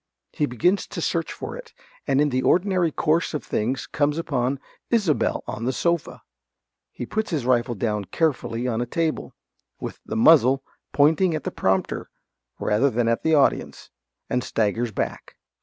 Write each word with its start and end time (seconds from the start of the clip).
(He 0.31 0.47
begins 0.47 0.87
to 0.87 0.99
search 0.99 1.31
for 1.31 1.55
it, 1.55 1.73
and 2.07 2.19
in 2.19 2.29
the 2.29 2.41
ordinary 2.41 2.91
course 2.91 3.35
of 3.35 3.43
things 3.43 3.85
comes 3.85 4.17
upon 4.17 4.59
Isobel 4.89 5.43
_on 5.47 5.65
the 5.67 5.71
sofa. 5.71 6.23
He 6.91 7.05
puts 7.05 7.29
his 7.29 7.45
rifle 7.45 7.75
down 7.75 8.05
carefully 8.05 8.67
on 8.67 8.81
a 8.81 8.87
table, 8.87 9.35
with 9.79 9.99
the 10.03 10.15
muzzle 10.17 10.63
pointing 10.91 11.35
at 11.35 11.43
the 11.43 11.51
prompter 11.51 12.09
rather 12.57 12.89
than 12.89 13.07
at 13.07 13.21
the 13.21 13.35
audience, 13.35 13.91
and 14.27 14.43
staggers 14.43 14.91
back. 14.91 15.35